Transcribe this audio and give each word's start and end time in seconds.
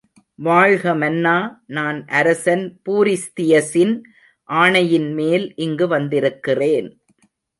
வாழ்க 0.35 0.93
மன்னா 0.95 1.33
நான் 1.67 1.99
அரசன் 2.19 2.63
பூரிஸ்தியஸின் 2.85 3.93
ஆணையின்மேல் 4.49 5.45
இங்கு 5.55 5.87
வந்திருக்கிறேன். 5.87 6.89